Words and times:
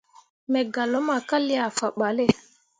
Me 0.51 0.59
gah 0.73 0.87
luma 0.91 1.15
ka 1.29 1.37
liah 1.47 1.71
faɓalle. 1.77 2.25